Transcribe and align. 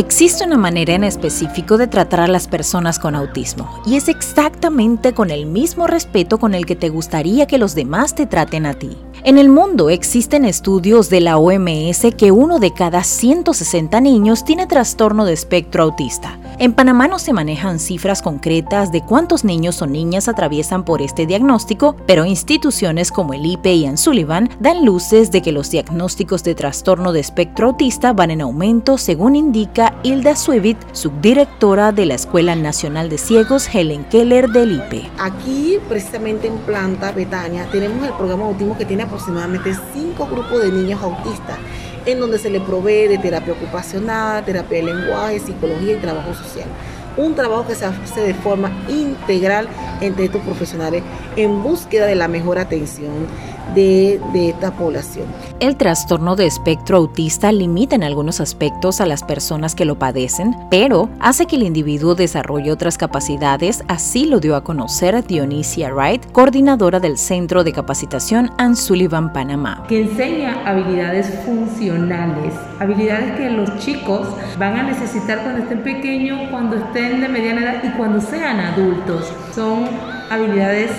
Existe 0.00 0.44
una 0.44 0.56
manera 0.56 0.94
en 0.94 1.04
específico 1.04 1.76
de 1.76 1.86
tratar 1.86 2.20
a 2.20 2.26
las 2.26 2.48
personas 2.48 2.98
con 2.98 3.14
autismo 3.14 3.82
y 3.84 3.96
es 3.96 4.08
exactamente 4.08 5.12
con 5.12 5.30
el 5.30 5.44
mismo 5.44 5.86
respeto 5.86 6.38
con 6.38 6.54
el 6.54 6.64
que 6.64 6.74
te 6.74 6.88
gustaría 6.88 7.46
que 7.46 7.58
los 7.58 7.74
demás 7.74 8.14
te 8.14 8.24
traten 8.24 8.64
a 8.64 8.72
ti. 8.72 8.96
En 9.22 9.36
el 9.36 9.50
mundo 9.50 9.90
existen 9.90 10.46
estudios 10.46 11.10
de 11.10 11.20
la 11.20 11.36
OMS 11.36 12.06
que 12.16 12.32
uno 12.32 12.58
de 12.58 12.72
cada 12.72 13.04
160 13.04 14.00
niños 14.00 14.44
tiene 14.44 14.66
trastorno 14.66 15.26
de 15.26 15.34
espectro 15.34 15.82
autista. 15.82 16.38
En 16.58 16.72
Panamá 16.72 17.06
no 17.06 17.18
se 17.18 17.34
manejan 17.34 17.78
cifras 17.80 18.22
concretas 18.22 18.92
de 18.92 19.02
cuántos 19.02 19.44
niños 19.44 19.82
o 19.82 19.86
niñas 19.86 20.28
atraviesan 20.28 20.84
por 20.84 21.02
este 21.02 21.26
diagnóstico, 21.26 21.96
pero 22.06 22.24
instituciones 22.24 23.12
como 23.12 23.34
el 23.34 23.44
IPE 23.44 23.74
y 23.74 23.96
Sullivan 23.98 24.48
dan 24.58 24.86
luces 24.86 25.30
de 25.30 25.42
que 25.42 25.52
los 25.52 25.70
diagnósticos 25.70 26.42
de 26.42 26.54
trastorno 26.54 27.12
de 27.12 27.20
espectro 27.20 27.68
autista 27.68 28.14
van 28.14 28.30
en 28.30 28.40
aumento, 28.40 28.96
según 28.96 29.36
indica 29.36 29.94
Hilda 30.02 30.34
Suevit, 30.34 30.78
subdirectora 30.92 31.92
de 31.92 32.06
la 32.06 32.14
Escuela 32.14 32.56
Nacional 32.56 33.10
de 33.10 33.18
Ciegos 33.18 33.68
Helen 33.74 34.04
Keller 34.04 34.48
del 34.48 34.76
IPE. 34.76 35.10
Aquí, 35.18 35.78
precisamente 35.90 36.46
en 36.46 36.56
Planta 36.58 37.12
Betania, 37.12 37.68
tenemos 37.70 38.06
el 38.06 38.14
programa 38.14 38.46
Autismo 38.46 38.78
que 38.78 38.86
tiene 38.86 39.09
aproximadamente 39.10 39.74
cinco 39.92 40.26
grupos 40.26 40.62
de 40.62 40.70
niños 40.70 41.02
autistas, 41.02 41.58
en 42.06 42.20
donde 42.20 42.38
se 42.38 42.48
le 42.48 42.60
provee 42.60 43.08
de 43.08 43.18
terapia 43.18 43.52
ocupacional, 43.54 44.44
terapia 44.44 44.78
de 44.78 44.84
lenguaje, 44.84 45.40
psicología 45.40 45.94
y 45.94 45.96
trabajo 45.96 46.32
social. 46.32 46.68
Un 47.16 47.34
trabajo 47.34 47.66
que 47.66 47.74
se 47.74 47.84
hace 47.84 48.20
de 48.20 48.34
forma 48.34 48.70
integral 48.88 49.68
entre 50.00 50.26
estos 50.26 50.40
profesionales 50.42 51.02
en 51.36 51.60
búsqueda 51.62 52.06
de 52.06 52.14
la 52.14 52.28
mejor 52.28 52.58
atención 52.58 53.26
de, 53.74 54.20
esta 54.34 54.72
población. 54.72 55.26
El 55.60 55.76
trastorno 55.76 56.36
de 56.36 56.46
espectro 56.46 56.96
autista 56.96 57.52
limita 57.52 57.94
en 57.94 58.02
algunos 58.02 58.40
aspectos 58.40 59.00
a 59.00 59.06
las 59.06 59.22
personas 59.22 59.74
que 59.74 59.84
lo 59.84 59.98
padecen, 59.98 60.56
pero 60.70 61.08
hace 61.20 61.46
que 61.46 61.56
el 61.56 61.62
individuo 61.62 62.14
desarrolle 62.14 62.72
otras 62.72 62.98
capacidades, 62.98 63.84
así 63.88 64.24
lo 64.24 64.40
dio 64.40 64.56
a 64.56 64.64
conocer 64.64 65.24
Dionisia 65.26 65.92
Wright, 65.92 66.30
coordinadora 66.32 67.00
del 67.00 67.18
Centro 67.18 67.64
de 67.64 67.72
Capacitación 67.72 68.50
Ann 68.58 68.76
Sullivan 68.76 69.32
Panamá. 69.32 69.84
Que 69.88 70.02
enseña 70.02 70.62
habilidades 70.64 71.32
funcionales, 71.44 72.54
habilidades 72.78 73.36
que 73.36 73.50
los 73.50 73.78
chicos 73.78 74.28
van 74.58 74.76
a 74.76 74.82
necesitar 74.82 75.42
cuando 75.42 75.62
estén 75.62 75.82
pequeños, 75.82 76.48
cuando 76.50 76.76
estén 76.76 77.20
de 77.20 77.28
mediana 77.28 77.62
edad 77.62 77.84
y 77.84 77.96
cuando 77.96 78.20
sean 78.20 78.60
adultos. 78.60 79.32
Son 79.54 79.88
habilidades 80.30 80.90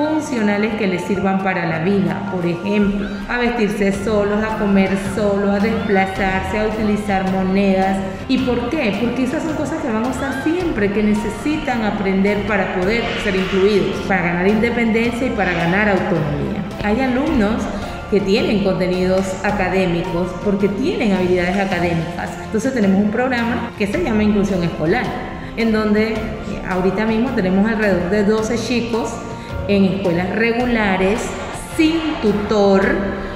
funcionales 0.00 0.74
que 0.76 0.86
les 0.86 1.02
sirvan 1.02 1.42
para 1.42 1.66
la 1.66 1.80
vida, 1.80 2.30
por 2.32 2.46
ejemplo, 2.46 3.06
a 3.28 3.38
vestirse 3.38 3.92
solos, 3.92 4.42
a 4.42 4.56
comer 4.58 4.90
solos, 5.14 5.50
a 5.50 5.58
desplazarse, 5.58 6.58
a 6.58 6.66
utilizar 6.68 7.30
monedas. 7.30 7.98
¿Y 8.28 8.38
por 8.38 8.70
qué? 8.70 8.96
Porque 9.00 9.24
esas 9.24 9.42
son 9.42 9.54
cosas 9.54 9.82
que 9.82 9.88
van 9.88 10.04
a 10.04 10.08
usar 10.08 10.42
siempre, 10.42 10.90
que 10.92 11.02
necesitan 11.02 11.82
aprender 11.82 12.46
para 12.46 12.74
poder 12.76 13.02
ser 13.22 13.36
incluidos, 13.36 13.96
para 14.08 14.22
ganar 14.22 14.48
independencia 14.48 15.26
y 15.26 15.30
para 15.30 15.52
ganar 15.52 15.90
autonomía. 15.90 16.64
Hay 16.82 17.00
alumnos 17.00 17.62
que 18.10 18.20
tienen 18.20 18.64
contenidos 18.64 19.24
académicos 19.44 20.28
porque 20.44 20.68
tienen 20.68 21.12
habilidades 21.12 21.58
académicas. 21.58 22.30
Entonces 22.44 22.72
tenemos 22.72 23.02
un 23.02 23.10
programa 23.10 23.70
que 23.78 23.86
se 23.86 24.02
llama 24.02 24.24
Inclusión 24.24 24.64
Escolar, 24.64 25.04
en 25.56 25.72
donde 25.72 26.14
ahorita 26.68 27.04
mismo 27.04 27.30
tenemos 27.30 27.68
alrededor 27.70 28.10
de 28.10 28.24
12 28.24 28.56
chicos 28.58 29.14
en 29.70 29.84
escuelas 29.84 30.30
regulares 30.30 31.20
sin 31.76 32.00
tutor 32.20 32.82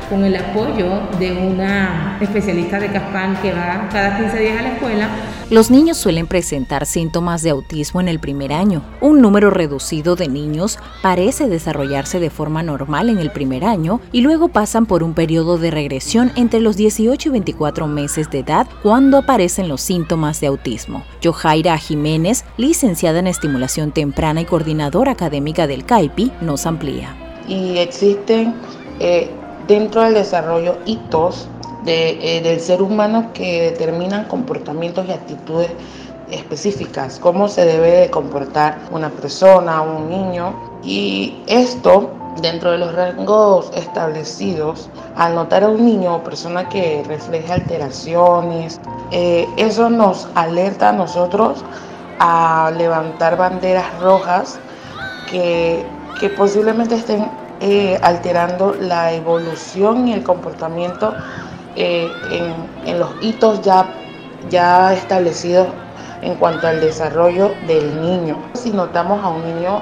con 0.09 0.25
el 0.25 0.37
apoyo 0.37 1.01
de 1.19 1.33
una 1.33 2.19
especialista 2.21 2.79
de 2.79 2.91
Caspan 2.91 3.37
que 3.41 3.53
va 3.53 3.89
cada 3.91 4.17
15 4.17 4.39
días 4.39 4.59
a 4.59 4.63
la 4.63 4.73
escuela. 4.75 5.09
Los 5.51 5.71
niños 5.71 5.99
suelen 5.99 6.27
presentar 6.27 6.87
síntomas 6.87 7.43
de 7.43 7.51
autismo 7.51 8.01
en 8.01 8.09
el 8.09 8.19
primer 8.19 8.53
año. 8.53 8.83
Un 9.01 9.21
número 9.21 9.51
reducido 9.51 10.17
de 10.17 10.29
niños 10.29 10.79
parece 11.03 11.49
desarrollarse 11.49 12.19
de 12.19 12.31
forma 12.31 12.63
normal 12.63 13.11
en 13.11 13.19
el 13.19 13.31
primer 13.31 13.65
año 13.65 14.01
y 14.11 14.23
luego 14.23 14.49
pasan 14.49 14.87
por 14.87 15.03
un 15.03 15.15
periodo 15.15 15.59
de 15.59 15.71
regresión 15.71 16.33
entre 16.37 16.61
los 16.61 16.77
18 16.77 17.29
y 17.29 17.33
24 17.33 17.87
meses 17.87 18.31
de 18.31 18.41
edad 18.41 18.67
cuando 18.83 19.19
aparecen 19.19 19.69
los 19.69 19.83
síntomas 19.83 20.41
de 20.41 20.47
autismo. 20.47 21.05
Johaira 21.23 21.77
Jiménez, 21.77 22.45
licenciada 22.57 23.19
en 23.19 23.27
estimulación 23.27 23.93
temprana 23.93 24.41
y 24.41 24.45
coordinadora 24.47 25.13
académica 25.13 25.67
del 25.67 25.85
CAIPI, 25.85 26.33
nos 26.41 26.67
amplía. 26.67 27.15
Y 27.47 27.77
existen 27.77 28.55
eh, 29.01 29.31
dentro 29.67 30.03
del 30.03 30.15
desarrollo 30.15 30.79
hitos 30.85 31.49
eh, 31.87 32.41
del 32.43 32.61
ser 32.61 32.81
humano 32.81 33.31
que 33.35 33.71
determinan 33.71 34.25
comportamientos 34.25 35.07
y 35.07 35.13
actitudes 35.13 35.71
específicas, 36.31 37.19
cómo 37.19 37.49
se 37.49 37.67
debe 37.67 37.91
de 37.91 38.11
comportar 38.11 38.79
una 38.91 39.11
persona, 39.11 39.83
un 39.83 40.09
niño. 40.09 40.55
Y 40.83 41.43
esto, 41.47 42.11
dentro 42.41 42.71
de 42.73 42.79
los 42.79 42.95
rangos 42.95 43.71
establecidos, 43.75 44.89
al 45.17 45.35
notar 45.35 45.65
a 45.65 45.69
un 45.69 45.85
niño 45.85 46.17
o 46.17 46.25
persona 46.25 46.69
que 46.69 47.03
refleje 47.07 47.53
alteraciones, 47.53 48.81
eh, 49.11 49.47
eso 49.59 49.91
nos 49.91 50.27
alerta 50.35 50.89
a 50.89 50.93
nosotros 50.93 51.63
a 52.19 52.73
levantar 52.77 53.37
banderas 53.37 53.99
rojas 54.01 54.59
que, 55.31 55.85
que 56.19 56.31
posiblemente 56.31 56.95
estén 56.95 57.29
eh, 57.61 57.99
alterando 58.03 58.75
la 58.75 59.13
evolución 59.13 60.09
y 60.09 60.13
el 60.13 60.23
comportamiento 60.23 61.15
eh, 61.77 62.09
en, 62.87 62.99
los 62.99 63.11
hitos 63.23 63.63
ya, 63.63 63.87
ya 64.51 64.93
establecidos 64.93 65.69
en 66.23 66.35
cuanto 66.37 66.67
al 66.67 66.81
desarrollo 66.81 67.53
del 67.67 68.01
niño. 68.01 68.37
Si 68.55 68.71
notamos 68.71 69.23
a 69.25 69.29
un 69.29 69.45
niño 69.45 69.81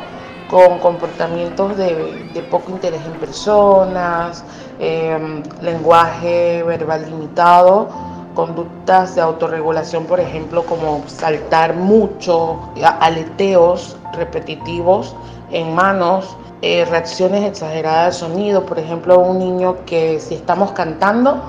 con 0.49 0.79
comportamientos 0.81 1.77
de, 1.77 2.47
poco 2.51 2.71
interés 2.73 3.01
en 3.07 3.13
personas, 3.13 4.45
em, 4.79 5.43
lenguaje 5.63 6.63
verbal 6.63 7.07
limitado, 7.07 7.89
conductas 8.35 9.15
de 9.15 9.21
autorregulación, 9.21 10.05
por 10.05 10.21
ejemplo, 10.21 10.65
como 10.65 11.03
saltar 11.07 11.75
mucho, 11.75 12.59
aleteos 13.01 13.97
repetitivos 14.13 15.15
en 15.53 15.75
manos, 15.75 16.37
eh, 16.63 16.85
reacciones 16.85 17.45
exageradas 17.45 18.07
al 18.07 18.29
sonido, 18.29 18.65
por 18.65 18.79
ejemplo, 18.79 19.19
un 19.19 19.39
niño 19.39 19.85
que 19.85 20.19
si 20.21 20.35
estamos 20.35 20.73
cantando, 20.73 21.41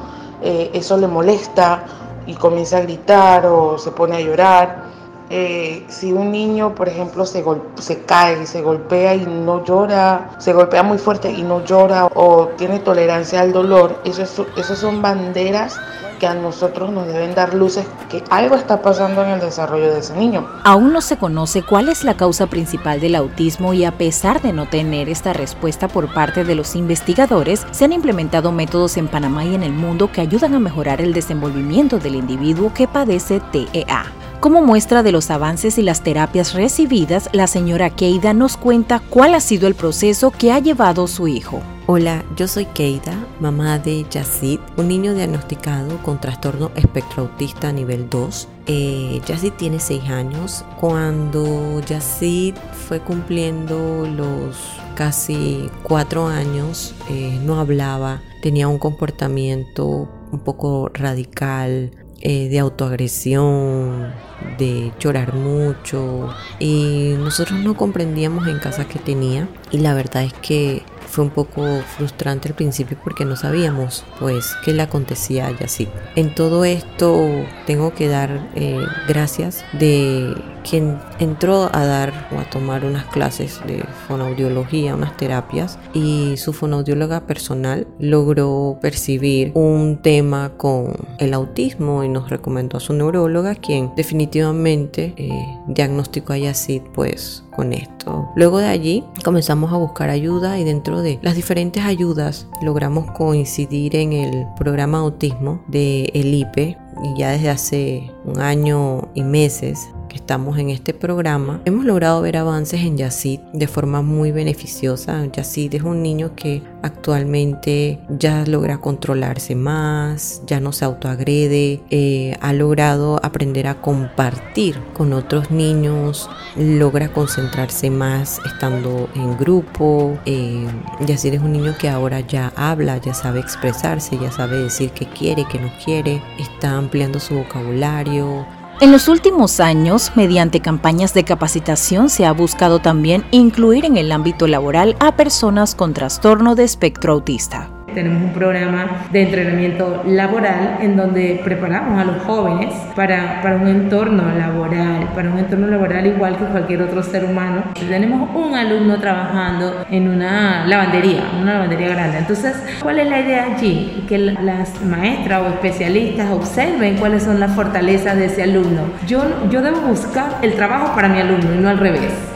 eh, 0.42 0.72
eso 0.74 0.98
le 0.98 1.08
molesta 1.08 1.84
y 2.26 2.34
comienza 2.36 2.78
a 2.78 2.82
gritar 2.82 3.46
o 3.46 3.78
se 3.78 3.92
pone 3.92 4.18
a 4.18 4.22
llorar. 4.22 4.93
Eh, 5.30 5.86
si 5.88 6.12
un 6.12 6.32
niño, 6.32 6.76
por 6.76 6.90
ejemplo, 6.90 7.26
se, 7.26 7.44
se 7.80 8.04
cae, 8.04 8.46
se 8.46 8.62
golpea 8.62 9.16
y 9.16 9.26
no 9.26 9.64
llora, 9.64 10.32
se 10.38 10.54
golpea 10.54 10.84
muy 10.84 10.98
fuerte 10.98 11.32
y 11.32 11.44
no 11.44 11.64
llora 11.64 12.06
o 12.14 12.50
tiene 12.58 12.80
tolerancia 12.80 13.42
al 13.42 13.52
dolor, 13.52 14.00
eso, 14.06 14.46
esas 14.56 14.78
son 14.78 15.02
banderas 15.02 15.80
que 16.20 16.28
a 16.28 16.34
nosotros 16.36 16.90
nos 16.90 17.08
deben 17.08 17.36
dar 17.36 17.54
luces 17.54 17.86
que 18.10 18.24
algo 18.30 18.56
está 18.56 18.82
pasando 18.82 19.24
en 19.24 19.32
el 19.32 19.40
desarrollo 19.42 19.92
de 19.92 20.00
ese 20.00 20.16
niño. 20.16 20.48
Aún 20.64 20.94
no 20.94 21.02
se 21.02 21.18
conoce 21.18 21.64
cuál 21.64 21.90
es 21.90 22.04
la 22.04 22.16
causa 22.16 22.48
principal 22.48 23.02
del 23.02 23.16
autismo 23.16 23.74
y 23.74 23.84
a 23.84 23.98
pesar 23.98 24.42
de 24.42 24.54
no 24.54 24.66
tener 24.68 25.10
esta 25.10 25.34
respuesta 25.34 25.90
por 25.90 26.14
parte 26.14 26.46
de 26.46 26.56
los 26.56 26.76
investigadores, 26.76 27.66
se 27.72 27.86
han 27.86 27.92
implementado 27.92 28.54
métodos 28.54 28.96
en 28.96 29.10
Panamá 29.10 29.44
y 29.44 29.56
en 29.56 29.64
el 29.64 29.74
mundo 29.74 30.12
que 30.12 30.22
ayudan 30.22 30.54
a 30.54 30.60
mejorar 30.60 31.02
el 31.02 31.14
desenvolvimiento 31.14 32.00
del 32.00 32.16
individuo 32.16 32.74
que 32.74 32.88
padece 32.88 33.42
TEA. 33.52 34.23
Como 34.44 34.62
muestra 34.62 35.04
de 35.04 35.14
los 35.14 35.32
avances 35.32 35.78
y 35.78 35.84
las 35.84 36.04
terapias 36.04 36.54
recibidas, 36.54 37.30
la 37.32 37.48
señora 37.48 37.90
Keida 37.92 38.34
nos 38.34 38.58
cuenta 38.58 39.00
cuál 39.00 39.36
ha 39.36 39.40
sido 39.40 39.70
el 39.70 39.74
proceso 39.74 40.32
que 40.32 40.52
ha 40.52 40.60
llevado 40.60 41.08
su 41.08 41.30
hijo. 41.30 41.62
Hola, 41.86 42.26
yo 42.36 42.50
soy 42.50 42.66
Keida, 42.66 43.14
mamá 43.40 43.80
de 43.80 44.06
Yacid, 44.12 44.60
un 44.76 44.90
niño 44.90 45.14
diagnosticado 45.14 45.98
con 46.04 46.20
trastorno 46.20 46.72
espectro 46.76 47.24
autista 47.24 47.72
nivel 47.72 48.10
2. 48.10 48.50
Eh, 48.68 49.22
tiene 49.58 49.80
6 49.80 50.10
años. 50.10 50.66
Cuando 50.78 51.80
Yacid 51.80 52.56
fue 52.90 53.00
cumpliendo 53.00 54.06
los 54.06 54.58
casi 54.96 55.70
4 55.84 56.28
años, 56.28 56.94
eh, 57.10 57.40
no 57.46 57.62
hablaba, 57.62 58.22
tenía 58.42 58.68
un 58.68 58.78
comportamiento 58.78 60.10
un 60.34 60.40
poco 60.40 60.90
radical, 60.94 61.92
eh, 62.26 62.48
de 62.48 62.58
autoagresión, 62.60 64.14
de 64.58 64.94
llorar 64.98 65.34
mucho 65.34 66.34
y 66.58 67.16
nosotros 67.18 67.60
no 67.60 67.76
comprendíamos 67.76 68.48
en 68.48 68.60
casa 68.60 68.88
qué 68.88 68.98
tenía 68.98 69.50
y 69.72 69.80
la 69.80 69.94
verdad 69.94 70.24
es 70.24 70.34
que 70.34 70.84
fue 71.06 71.26
un 71.26 71.32
poco 71.32 71.82
frustrante 71.98 72.48
al 72.48 72.56
principio 72.56 72.98
porque 73.04 73.26
no 73.26 73.36
sabíamos 73.36 74.06
pues 74.22 74.56
qué 74.64 74.72
le 74.72 74.84
acontecía 74.84 75.48
a 75.48 75.52
Yacid. 75.52 75.90
En 76.16 76.34
todo 76.34 76.64
esto 76.64 77.28
tengo 77.68 77.94
que 77.94 78.08
dar 78.08 78.50
eh, 78.56 78.80
gracias 79.06 79.66
de 79.74 80.34
quien 80.64 81.00
entró 81.20 81.70
a 81.74 81.86
dar 81.86 82.30
o 82.36 82.40
a 82.40 82.50
tomar 82.50 82.86
unas 82.86 83.06
clases 83.06 83.62
de 83.68 83.84
fonoaudiología, 84.08 84.96
unas 84.96 85.16
terapias, 85.18 85.78
y 85.94 86.38
su 86.38 86.54
fonoaudióloga 86.54 87.22
personal 87.28 87.88
logró 88.00 88.78
percibir 88.82 89.52
un 89.54 90.02
tema 90.02 90.54
con 90.58 90.94
el 91.20 91.34
autismo 91.34 92.04
y 92.04 92.10
nos 92.10 92.30
recomendó 92.30 92.78
a 92.78 92.80
su 92.80 92.94
neuróloga, 92.94 93.56
quien 93.56 93.92
definitivamente 93.96 95.14
eh, 95.18 95.30
diagnosticó 95.68 96.34
a 96.34 96.38
Yacid 96.38 96.82
pues 96.94 97.44
con 97.56 97.74
esto. 97.74 98.30
Luego 98.36 98.60
de 98.60 98.68
allí 98.68 99.04
comenzamos 99.24 99.72
a 99.72 99.78
buscar 99.78 100.10
ayuda 100.10 100.60
y 100.60 100.64
dentro 100.64 101.02
de 101.02 101.20
las 101.22 101.36
diferentes 101.36 101.84
ayudas 101.84 102.48
logramos 102.62 103.12
coincidir 103.12 103.96
en 103.96 104.14
el 104.14 104.46
programa 104.58 105.00
autismo 105.00 105.64
de 105.68 106.10
el 106.14 106.34
IPE 106.34 106.78
y 107.04 107.20
ya 107.20 107.32
desde 107.32 107.50
hace 107.50 108.12
un 108.26 108.40
año 108.40 109.10
y 109.14 109.24
meses 109.24 109.90
estamos 110.14 110.58
en 110.58 110.70
este 110.70 110.94
programa, 110.94 111.62
hemos 111.66 111.86
logrado 111.86 112.22
ver 112.22 112.38
avances 112.38 112.82
en 112.82 112.98
Yacid 112.98 113.40
de 113.54 113.68
forma 113.68 114.02
muy 114.02 114.32
beneficiosa. 114.32 115.26
Yacid 115.26 115.76
es 115.76 115.84
un 115.84 116.02
niño 116.02 116.36
que 116.36 116.62
actualmente 116.82 118.00
ya 118.10 118.46
logra 118.46 118.80
controlarse 118.80 119.56
más, 119.56 120.42
ya 120.46 120.60
no 120.60 120.72
se 120.72 120.86
autoagrede, 120.86 121.82
eh, 121.90 122.38
ha 122.42 122.54
logrado 122.54 123.20
aprender 123.24 123.68
a 123.68 123.82
compartir 123.82 124.78
con 124.94 125.14
otros 125.14 125.52
niños, 125.52 126.30
logra 126.56 127.12
concentrarse 127.12 127.90
más 127.90 128.40
estando 128.46 129.10
en 129.16 129.38
grupo. 129.38 130.18
Eh, 130.26 130.68
es 131.08 131.42
un 131.42 131.54
niño 131.54 131.76
que 131.80 131.90
ahora 131.90 132.20
ya 132.20 132.52
habla, 132.56 132.98
ya 132.98 133.14
sabe 133.14 133.40
expresarse, 133.40 134.18
ya 134.20 134.32
sabe 134.32 134.58
decir 134.58 134.92
qué 134.92 135.06
quiere, 135.08 135.46
qué 135.50 135.60
no 135.60 135.72
quiere, 135.84 136.22
está 136.38 136.78
ampliando 136.78 137.20
su 137.20 137.36
vocabulario, 137.36 138.46
en 138.82 138.92
los 138.92 139.08
últimos 139.08 139.60
años, 139.60 140.12
mediante 140.16 140.60
campañas 140.60 141.14
de 141.14 141.24
capacitación, 141.24 142.10
se 142.10 142.26
ha 142.26 142.32
buscado 142.32 142.80
también 142.80 143.26
incluir 143.32 143.86
en 143.86 143.98
el 143.98 144.12
ámbito 144.12 144.48
laboral 144.48 144.96
a 145.00 145.16
personas 145.16 145.76
con 145.76 145.94
trastorno 145.94 146.56
de 146.56 146.64
espectro 146.64 147.14
autista. 147.14 147.73
Tenemos 147.94 148.24
un 148.24 148.34
programa 148.34 149.06
de 149.12 149.24
entrenamiento 149.24 150.04
laboral 150.06 150.78
en 150.82 150.96
donde 150.96 151.42
preparamos 151.44 152.00
a 152.00 152.06
los 152.06 152.24
jóvenes 152.24 152.74
para, 152.96 153.42
para 153.42 153.58
un 153.58 153.68
entorno 153.68 154.24
laboral, 154.38 155.10
para 155.16 155.30
un 155.30 155.40
entorno 155.40 155.68
laboral 155.68 156.06
igual 156.08 156.38
que 156.38 156.46
cualquier 156.46 156.82
otro 156.82 157.04
ser 157.04 157.26
humano. 157.26 157.64
Tenemos 157.74 158.30
un 158.36 158.56
alumno 158.56 159.00
trabajando 159.00 159.86
en 159.90 160.08
una 160.10 160.66
lavandería, 160.66 161.24
una 161.42 161.54
lavandería 161.54 161.90
grande. 161.90 162.18
Entonces, 162.20 162.56
¿cuál 162.82 163.00
es 163.00 163.08
la 163.08 163.20
idea 163.20 163.56
allí? 163.56 164.04
Que 164.08 164.18
las 164.18 164.82
maestras 164.82 165.42
o 165.42 165.48
especialistas 165.50 166.32
observen 166.32 166.98
cuáles 166.98 167.24
son 167.24 167.40
las 167.40 167.54
fortalezas 167.54 168.18
de 168.18 168.26
ese 168.26 168.44
alumno. 168.44 168.82
Yo, 169.08 169.24
yo 169.50 169.62
debo 169.62 169.82
buscar 169.82 170.40
el 170.42 170.54
trabajo 170.54 170.96
para 170.96 171.10
mi 171.10 171.20
alumno 171.20 171.54
y 171.54 171.58
no 171.58 171.70
al 171.70 171.78
revés. 171.78 172.33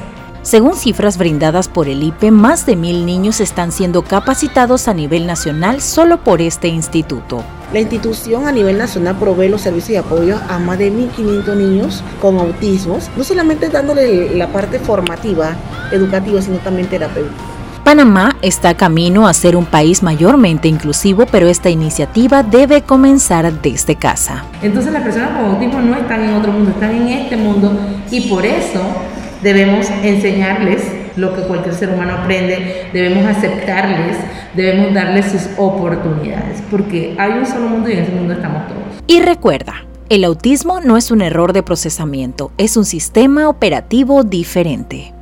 Según 0.48 0.78
cifras 0.78 1.18
brindadas 1.18 1.68
por 1.68 1.90
el 1.90 2.02
IPE, 2.02 2.32
más 2.32 2.66
de 2.66 2.78
mil 2.78 3.06
niños 3.06 3.42
están 3.42 3.74
siendo 3.74 4.02
capacitados 4.04 4.88
a 4.88 4.94
nivel 4.94 5.28
nacional 5.28 5.82
solo 5.82 6.20
por 6.20 6.42
este 6.42 6.70
instituto. 6.70 7.44
La 7.74 7.82
institución 7.82 8.48
a 8.48 8.54
nivel 8.54 8.78
nacional 8.78 9.18
provee 9.18 9.50
los 9.50 9.60
servicios 9.60 9.90
de 9.90 9.98
apoyo 9.98 10.40
a 10.48 10.58
más 10.58 10.80
de 10.80 10.90
1.500 10.90 11.54
niños 11.58 12.02
con 12.22 12.38
autismos, 12.38 13.10
no 13.18 13.26
solamente 13.26 13.68
dándole 13.68 14.38
la 14.38 14.48
parte 14.48 14.80
formativa, 14.80 15.54
educativa, 15.92 16.42
sino 16.42 16.60
también 16.60 16.88
terapéutica. 16.88 17.36
Panamá 17.84 18.38
está 18.42 18.74
camino 18.74 19.28
a 19.28 19.34
ser 19.34 19.58
un 19.58 19.66
país 19.66 20.02
mayormente 20.02 20.70
inclusivo, 20.70 21.26
pero 21.26 21.50
esta 21.50 21.70
iniciativa 21.70 22.42
debe 22.42 22.84
comenzar 22.84 23.52
desde 23.62 23.98
casa. 23.98 24.46
Entonces 24.62 24.94
las 24.94 25.04
personas 25.04 25.32
con 25.32 25.52
autismo 25.52 25.82
no 25.82 25.98
están 25.98 26.24
en 26.24 26.36
otro 26.36 26.54
mundo, 26.54 26.70
están 26.70 26.92
en 26.92 27.10
este 27.10 27.36
mundo 27.36 27.78
y 28.10 28.30
por 28.30 28.46
eso 28.46 28.82
debemos 29.42 29.90
enseñarles 30.04 30.84
lo 31.16 31.36
que 31.36 31.42
cualquier 31.42 31.74
ser 31.74 31.90
humano 31.90 32.14
aprende, 32.14 32.90
debemos 32.94 33.26
aceptarles, 33.26 34.18
debemos 34.56 34.94
darles 34.94 35.26
sus 35.26 35.50
oportunidades, 35.58 36.62
porque 36.70 37.16
hay 37.18 37.32
un 37.32 37.46
solo 37.46 37.70
mundo 37.70 37.90
y 37.90 37.94
en 37.94 38.00
ese 38.04 38.12
mundo 38.12 38.34
estamos 38.34 38.68
todos. 38.68 39.04
Y 39.08 39.22
recuerda, 39.22 39.86
el 40.10 40.24
autismo 40.24 40.80
no 40.80 40.96
es 40.96 41.12
un 41.12 41.22
error 41.22 41.54
de 41.54 41.64
procesamiento, 41.64 42.52
es 42.58 42.78
un 42.78 42.86
sistema 42.86 43.50
operativo 43.50 44.24
diferente. 44.24 45.14